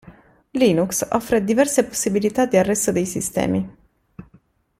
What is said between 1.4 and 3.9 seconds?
diverse possibilità di arresto dei sistemi.